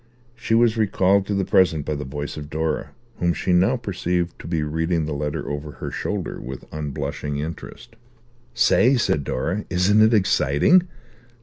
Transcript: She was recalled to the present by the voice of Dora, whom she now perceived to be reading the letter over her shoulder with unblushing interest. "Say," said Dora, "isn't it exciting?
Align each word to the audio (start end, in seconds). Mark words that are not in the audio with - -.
She 0.35 0.55
was 0.55 0.77
recalled 0.77 1.27
to 1.27 1.35
the 1.35 1.45
present 1.45 1.85
by 1.85 1.93
the 1.93 2.03
voice 2.03 2.35
of 2.35 2.49
Dora, 2.49 2.89
whom 3.19 3.35
she 3.35 3.53
now 3.53 3.77
perceived 3.77 4.33
to 4.39 4.47
be 4.47 4.63
reading 4.63 5.05
the 5.05 5.13
letter 5.13 5.47
over 5.47 5.73
her 5.73 5.91
shoulder 5.91 6.41
with 6.41 6.65
unblushing 6.71 7.37
interest. 7.37 7.95
"Say," 8.55 8.97
said 8.97 9.23
Dora, 9.23 9.63
"isn't 9.69 10.01
it 10.01 10.15
exciting? 10.15 10.87